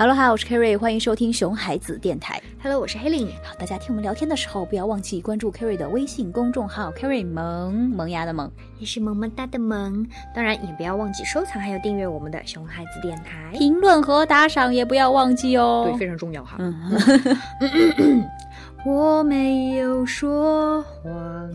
[0.00, 2.40] Hello，哈，我是 Kerry，欢迎收听熊孩子电台。
[2.62, 3.26] Hello，我是 Helen。
[3.44, 10.06] 好，大家听我们聊天的时候，不要忘记关注 Kerry 的微信公众号 Kerry 萌萌芽的萌，也是萌萌哒的萌。
[10.34, 15.84] 当然，也不要忘记收藏还有订阅我们的熊孩子电台，评论和打赏也不要忘记哦。
[15.90, 16.56] 对，非常重要哈。
[16.58, 18.26] 嗯，
[18.86, 21.50] 我没有说谎，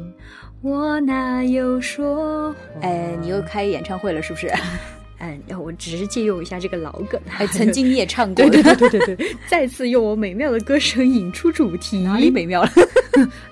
[0.61, 2.81] 我哪有说谎？
[2.83, 4.53] 哎，你又开演唱会了是不是？
[5.19, 7.19] 嗯，我只是借用一下这个老梗。
[7.37, 12.71] 哎，曾经你也唱过， 对对对对对对，再次用我美妙的歌声引出主题，哪里美妙了？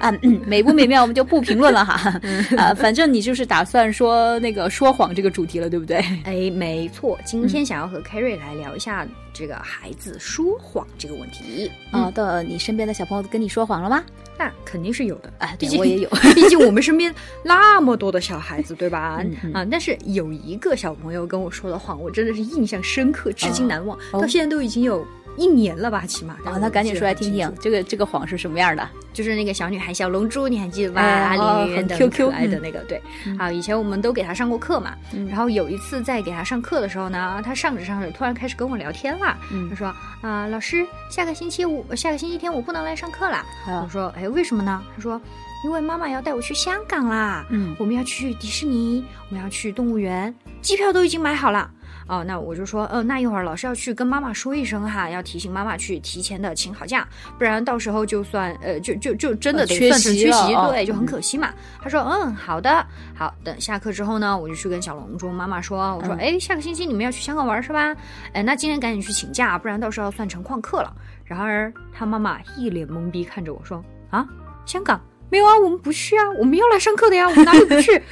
[0.00, 2.20] 啊，嗯，美不美妙我们就不评论了哈。
[2.56, 5.96] 啊， 反正你就是打算说那个说谎这个主题了，对不对？
[6.24, 11.70] 哎，没错，今天想要和 Kerry 来聊一下这个孩子说谎这个问题。
[11.90, 14.02] 啊，的，你身边的小朋友跟你说谎了吗？
[14.38, 19.22] 那肯定是有的，啊，毕竟我也有， 毕竟我们身边那么多的小孩子，对吧？
[19.54, 26.36] 啊，但是有一个小朋友跟我说的谎，我真的是印象深刻，至今难忘，哦到现在都已经有一年了吧，起码。
[26.44, 28.88] 然后他赶紧说来听听，这个这个谎是什么样的？
[29.12, 31.00] 就是那个小女孩小龙珠，你还记得吧？
[31.00, 33.00] 哎阿哦里很 QQ 可爱的那个，对。
[33.38, 43.36] 啊，以前我们都给她上过课嘛，嗯然后有一次在给她上课的时候呢，她上着上着突然开始跟我聊天了，嗯她说啊，老师，下个星期五，下个星期天我不能来上课了。
[43.36, 44.82] 啊我说，哎，为什么呢？
[44.94, 45.20] 她说，
[45.64, 51.70] 因为妈妈要带我去香港啦，嗯我们要去迪士尼，我们要去动物园，机票都已经买好了。
[52.06, 61.52] 哦，那我就说，呃，那一会儿老师要去跟妈妈说一声哈，要提醒妈妈去提前的请好假，不然到时候就算呃，就就就真的得算成席缺席，对，就很可惜嘛。
[61.82, 67.94] 他说，嗯，好的，好，等下课之后呢，我就去跟小龙珠妈妈说，我说，嗯哎，下个星期你们要去香港玩是吧？
[68.32, 70.94] 哎，那今天赶紧去请假，不然到时候要算成旷课了。
[71.24, 74.24] 然而他妈妈一脸懵逼看着我说，啊，
[74.64, 75.00] 香港。
[75.30, 78.02] 没有啊，我们不去啊，我们要来上课的呀，我们哪里不去？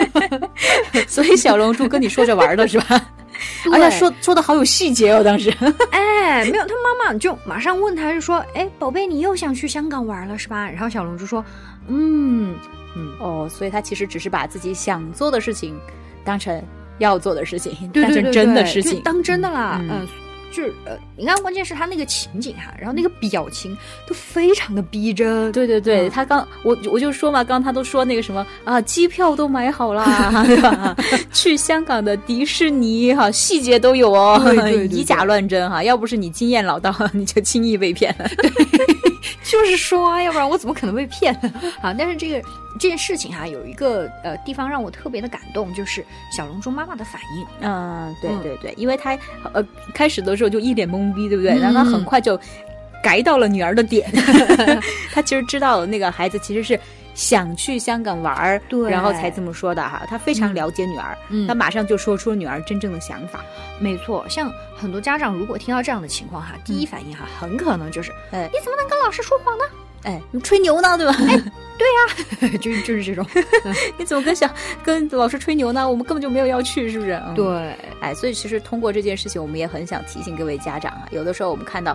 [1.08, 3.00] 所以小龙珠跟你说着玩的是吧？
[3.72, 5.50] 而且说说的好有细节哦，当时。
[5.92, 11.42] 哎，没有，他妈妈就马上问他，就说：“哎，宝贝，你又想去香港玩了是吧？”然后小龙珠说
[11.88, 12.54] ：“嗯
[12.94, 15.74] 嗯，哦，所以他其实只是把自己想做的事情
[16.22, 16.62] 当成
[16.98, 19.78] 要做的事情，对对对当成真的事情，当真的啦。
[19.80, 20.08] 嗯嗯，
[20.52, 25.50] 就是呃，你看，关键是他那个情景哈，然后那个表情都非常的逼真。
[25.52, 30.96] 对对对，嗯他刚我我就说嘛，刚他都说那个什么啊，机票都买好啦，对吧？
[31.32, 35.82] 去香港的迪士尼哈，细节都有哦，对对对对以假乱真哈。
[35.82, 38.28] 要不是你经验老道， 你就轻易被骗了。
[39.44, 41.52] 就是说啊，要不然我怎么可能被骗呢？
[41.82, 42.40] 啊，但是这个
[42.78, 46.04] 这件事情哈，有一个呃地方让我特别的感动，就是
[46.36, 47.46] 小龙珠妈妈的反应。
[47.60, 49.18] 嗯，对嗯对对，因为她
[49.52, 49.64] 呃
[49.94, 51.52] 开始的时候就一脸懵逼，对不对？
[51.52, 52.38] 嗯然后她很快就
[53.02, 54.10] 改到了女儿的点，
[55.12, 56.78] 他其实知道那个孩子其实是。
[57.12, 60.04] 想去香港玩儿，对然后才这么说的哈。
[60.08, 63.44] 他非常了解女儿，嗯他马上就说出了女儿真正的想法。
[63.80, 69.64] 没错，像很多家长如果听到这样的情况哈，第一反应哈，很可能就是，哎你怎么能跟老师说谎呢？
[70.04, 71.12] 哎，你吹牛呢，对吧？
[71.28, 71.36] 哎，
[71.76, 73.26] 对呀就就是这种。
[73.98, 74.48] 你怎么跟小
[74.84, 75.90] 跟老师吹牛呢？
[75.90, 77.20] 我们根本就没有要去，是不是？
[77.26, 81.94] 嗯、，对，哎，所以其实通过这件事情，我们也很想提醒各位家长啊，有的时候我们看到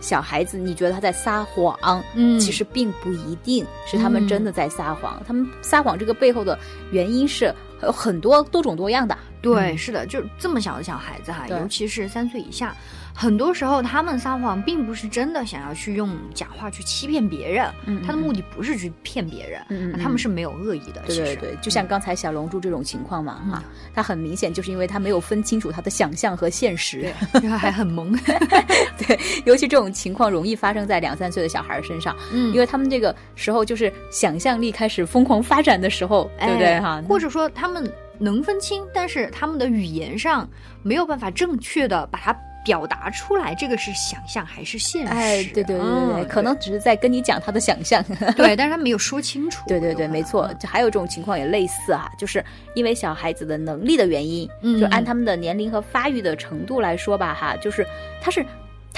[0.00, 2.38] 小孩子，你觉得他在撒谎，嗯。
[2.38, 6.58] 其实并不一定是他们真的在撒谎，他们撒谎这个背后的
[6.90, 7.52] 原因是
[7.82, 9.16] 有很多多种多样的。
[9.42, 12.74] 对，是的，就这么小的小孩子哈，尤其是三岁以下，
[13.16, 21.02] 很多时候他们撒谎并不是真的想要去用假话去欺骗别人，嗯他的目的不是去骗别人，他们是没有恶意的。
[21.06, 28.12] 对对对，就像刚才小龙珠这种情况嘛，嗯哈、他很明显就是因为他没有分清楚他的想象和现实，然后还很萌。
[28.98, 37.02] 对，尤其这种情况容易发生在两三岁的小孩身上，嗯因为他们这个时候就是想象力开始疯狂发展的时候，对不对哎哈？
[37.08, 40.46] 或者说他们能分清，但是他们的语言上
[40.82, 45.12] 没有办法正确的把它表达出来，这个是想象还是现实？
[45.12, 48.04] 哎，对对对对可能只是在跟你讲他的想象。
[48.36, 49.62] 对，但是他没有说清楚。
[49.68, 52.44] 对对对，没错，就还有这种情况也类似啊，就是
[52.74, 57.86] 因为小孩子的能力的原因，嗯就按他们的年龄和发育的程度来说吧，哈，就是
[58.20, 58.44] 他是。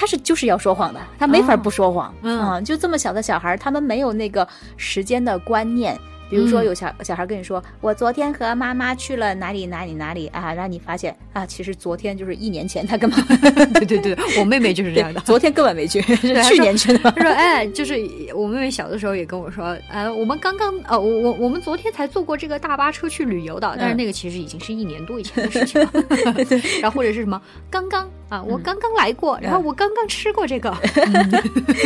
[0.01, 2.61] 他是就是要说谎的，他没法哦不说谎、嗯啊！
[2.61, 4.47] 就这么小的小孩，他们没有那个
[4.77, 5.93] 时间的观念。
[6.29, 13.17] 比如说嗯有小、小孩跟你说，我昨天和妈妈去了哪里哪里哪里啊，让你发现啊，其实昨天就是一年前，他干嘛
[13.73, 15.19] 对对对，我妹妹就是这样的。
[15.21, 17.11] 昨天根本没去， 是去年去的。
[17.11, 17.95] 他说：“哎，就是
[18.35, 25.91] 我妹妹小的时候也跟我说，呃，我们刚刚呃，我我我们昨天才坐过这个大巴车去旅游的，但是那个其实已经是一年多以前的事情了。
[26.81, 30.75] 然后或者是什么，刚刚啊，我刚刚来过，然后我刚刚吃过这个。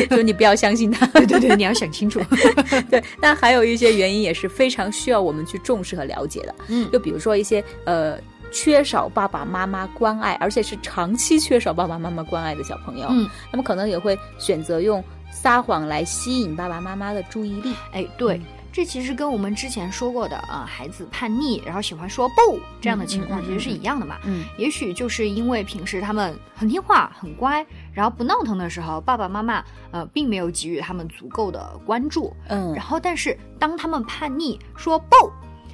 [0.10, 1.06] 就你不要相信他。
[1.08, 2.20] 对对对， 你要想清楚。
[2.92, 6.56] 对，但还有一些原因也是非常需要我们去重视和了解的。
[6.68, 8.18] 嗯就比如说一些呃。
[8.56, 17.74] 缺少爸爸妈妈关爱，而且是长期缺少爸爸妈妈关爱的小朋友，嗯，那么可能也会选择用撒谎来吸引爸爸妈妈的注意力。
[17.94, 18.40] 哎，对。
[18.74, 24.18] 这其实跟我们之前说过的啊，孩子叛逆，然后喜欢说不这样的情况，其实是一样的嘛。
[24.26, 32.34] 嗯，也许就是因为平时他们很听话、很乖，然后不闹腾的时候，爸爸妈妈呃并没有给予他们足够的关注。
[32.50, 35.32] 嗯，然后但是当他们叛逆说不。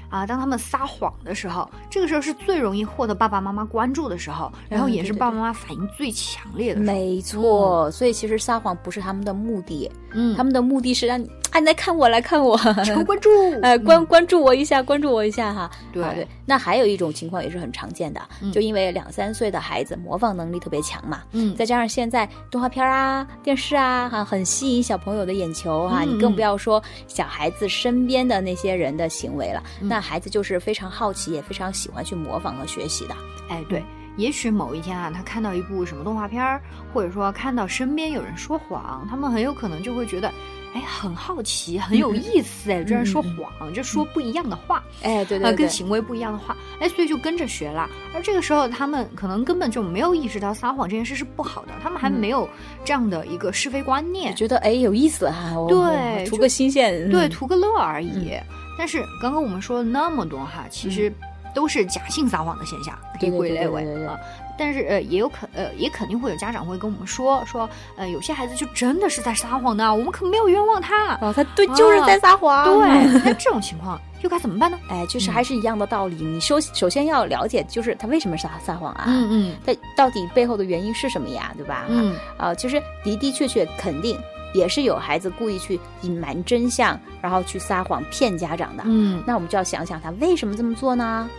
[0.09, 6.81] 啊，当他们撒谎的时候，这个时候是最容易获得爸爸妈妈关注的时候，然后也是爸爸妈妈反应最强烈的。
[6.81, 11.23] 没错，所以其实撒谎不是他们的目的，嗯，他们的目的是让
[11.53, 13.29] 你哎来看我，来看我，求 关注，
[13.61, 15.69] 哎关关注我一下，关注我一下哈。
[15.91, 29.99] 对对，那还有一种情况也是很常见的，就因为两三岁的孩子模仿能力特别强嘛，嗯，再加上现在动画片啊、电视啊，哈，很吸引小朋友的眼球哈，你更不要说小孩子身边的那些人的行为了，那。
[30.09, 33.13] 孩子就是非常好奇，也非常喜欢去模仿和学习的。
[33.47, 33.83] 哎，对，
[34.19, 36.61] 也许某一天啊，他看到一部什么动画片儿，
[36.93, 40.27] 或者说看到身边有人说谎，他们很有可能就会觉得，
[40.73, 47.89] 哎，很好奇，很有意思，哎，居然说谎，就说不一样的话，哎，对对，跟行为不一样的话，哎，所以就跟着学了。
[48.13, 52.47] 而这个时候，他们可能根本就没有意识到撒谎这件事是不好的，他们还没有
[52.83, 58.33] 这样的一个是非观念，觉得哎有意思哈，对，图个新鲜，对，图个乐而已。
[58.77, 61.11] 但是刚刚我们说了那么多哈，其实
[61.53, 64.17] 都是假性撒谎的现象，可以归类为啊。
[64.57, 72.65] 但是呃，也有可呃，也肯定会有家长会跟我们说说，呃，有些孩子就真的是在撒谎的，我们可没有冤枉他哦，他对就是在撒谎。
[72.65, 74.77] 对，那这种情况又该怎么办呢？
[74.91, 79.05] 哎，就是还是一样的道理，你首首先要了解，就是他为什么撒撒谎啊？
[79.07, 81.53] 嗯嗯，他到底背后的原因是什么呀？
[81.55, 81.85] 对吧？
[81.87, 84.19] 嗯啊，其实的的确确肯定。
[84.53, 88.83] 也是有孩子故意去隐瞒真相，然后去撒谎骗家长的。
[88.85, 91.29] 嗯，那我们就要想想他为什么这么做呢？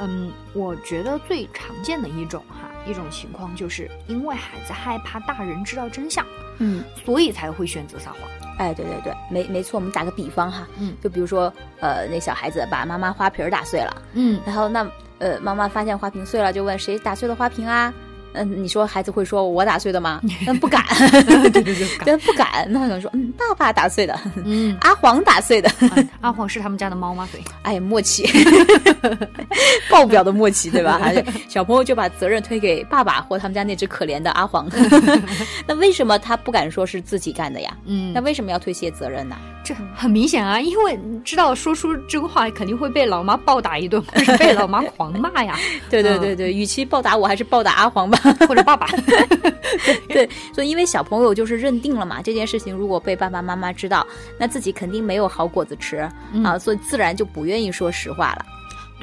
[0.00, 6.26] 嗯，我觉得最常见的一种哈一种情况，就是因为孩子害怕大人知道真相，
[6.58, 8.20] 嗯，所以才会选择撒谎。
[8.58, 9.78] 哎，对对对，没没错。
[9.78, 14.84] 我们打个比方哈，嗯，就比如说，呃，那小孩子把妈妈花瓶打碎了，嗯，然后那
[15.18, 17.92] 呃妈妈发现花瓶碎了，就问谁打碎了花瓶啊？
[18.34, 20.20] 嗯，你说孩子会说我打碎的吗？
[20.46, 20.84] 嗯不敢，
[21.24, 22.66] 对对对，对 不敢。
[22.68, 25.70] 那可能说，嗯，爸爸打碎的，嗯，阿黄打碎的，
[26.20, 27.28] 阿黄是他们家的猫吗？
[27.32, 28.24] 对， 哎，默契，
[29.90, 31.00] 爆表的默契，对吧？
[31.48, 34.68] 小朋友就把责任推给爸爸或他们家那只可怜的阿黄。
[35.66, 37.76] 那为什么他不敢说是自己干的呀？
[37.86, 39.36] 嗯，那为什么要推卸责任呢？
[39.64, 45.58] 这很明显啊，因为知道说出真话肯定会被老妈暴打一顿，或者被老妈狂骂呀。
[45.88, 48.18] 对对对对，与其暴打我，还是暴打阿黄吧。
[48.46, 48.86] 或者爸爸，
[50.08, 54.06] 对，所以因为小朋友就是认定了嘛，这件事情如果被爸爸妈妈知道，
[54.38, 55.96] 那自己肯定没有好果子吃
[56.44, 58.44] 啊，所以自然就不愿意说实话了。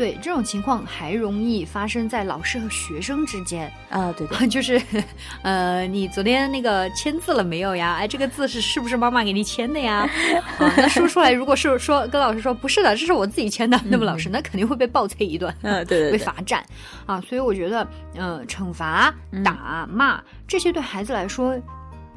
[0.02, 4.82] 对这种情况还容易发生在老师和学生之间啊，对对， 就是，
[5.44, 7.98] 呃，你昨天那个签字了没有呀？
[8.00, 10.10] 哎，这个字是是不是妈妈给你签的呀？
[10.58, 16.64] 啊，那说出来，如果是说跟老师说不是的，这是我自己签的，那么老师那肯定会被暴催一顿，嗯，对对， 被罚站
[17.06, 17.22] 啊。
[17.22, 19.14] 所以我觉得，嗯，惩罚、
[19.46, 21.56] 打、骂这些对孩子来说。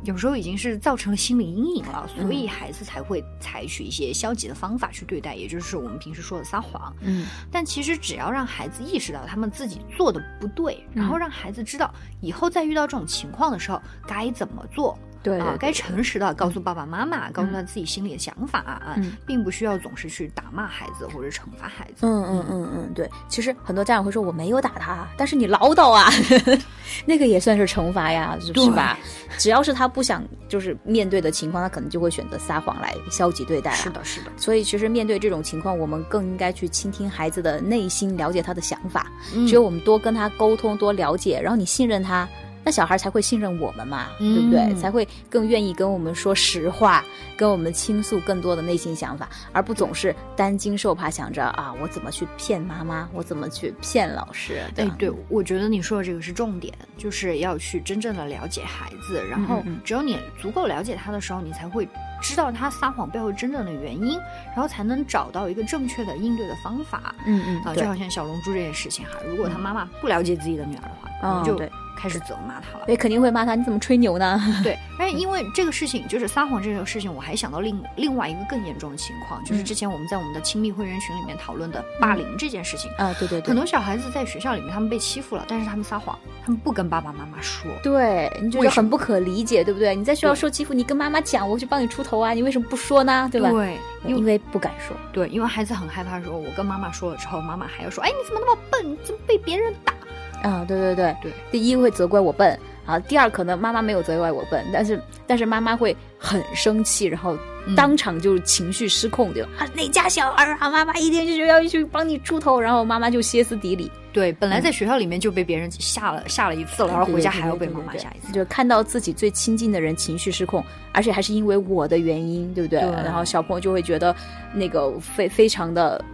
[0.05, 6.95] 有时候已经是造成了心理阴影了，所以孩子才会采取一些消极的方法去对待，也就是我们平时说的撒谎。
[7.01, 14.99] 嗯，但其实只要让孩子意识到他们自己做的不对，然后让孩子知道以后再遇到这种情况的时候该怎么做。
[15.25, 22.07] 对啊，该诚实的告诉爸爸妈妈，告诉他自己心里的想法啊，并不需要总是去打骂孩子或者惩罚孩子。
[22.07, 23.11] 嗯嗯嗯嗯，对。
[23.27, 26.11] 其实很多家长会说我没有打他，但是你唠叨啊，
[27.07, 28.99] 那个也算是惩罚呀，是吧？
[29.39, 33.73] 只要是他不想就是面对的情况，他可能就会选择撒谎来消极对待。
[33.73, 34.31] 是的，是的。
[34.37, 39.11] 所以其实面对这种情况，我们更应该去倾听孩子的内心，了解他的想法。
[39.49, 42.29] 只有我们多跟他沟通，多了解，然后你信任他。
[42.65, 44.75] 那小孩才会信任我们嘛，对不对？
[44.75, 47.05] 才会更愿意跟我们说实话，
[47.37, 54.63] 跟我们倾诉更多的内心想法，而不总是担惊受怕，想着啊，我怎么去骗妈妈，我怎么去骗老师？
[54.77, 61.87] 哎，对，我觉得你说的这个是重点，就是要去真正的了解孩子，然后只有你足够了解他的时候，你才会
[62.23, 64.19] 知道他撒谎背后真正的原因，
[64.55, 67.15] 然后才能找到一个正确的应对的方法。
[67.27, 71.11] 嗯嗯，啊，就好像小龙珠这件事情哈，如果他妈妈不了解自己的女儿的话。
[71.31, 71.61] 我就
[71.97, 72.85] 开始责骂他了。
[72.87, 74.41] 对，肯定会骂他，你怎么吹牛呢？
[74.63, 89.95] 对， 而且因为这个事情，就是撒谎这个事情，我还想到另另外一个更严重的情况，就是之前我们在我们的亲密会员群里面讨论的霸凌这件事情啊，对对对，很多小孩子在学校里面他们被欺负了，但是他们撒谎，他们不跟爸爸妈妈说，对，你觉得很不可理解，对不对？
[89.95, 93.29] 你在学校受欺负，你跟妈妈讲，我去帮你出头啊，你为什么不说呢？
[93.31, 93.51] 对吧？
[93.51, 99.95] 对，因为不敢说，对，因为孩子很害怕，说我跟妈妈说了之后，妈妈还要说，哎，你怎么那么笨，你怎么被别人打？
[100.45, 107.37] 啊，对对对对，第一会责怪我笨啊，第二可能妈妈没有责怪我笨，但是但是妈妈会很生气，然后
[107.75, 113.91] 当场就情绪失控，就啊哪家小孩啊，妈妈一天就要去帮你出头，然后妈妈就歇斯底里。
[114.13, 122.79] 对，本来在学校里面就被别人吓了吓了一次了，然后回家还要被妈妈吓一次，就看到自己最亲近的人情绪失控，而且还是因为我的原因，对不对？
[122.81, 124.15] 然后小朋友就会觉得
[124.53, 126.05] 那个非非常的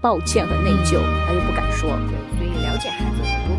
[0.00, 1.90] 抱歉和内疚，他就不敢说。
[2.08, 3.51] 对，所以了解孩子。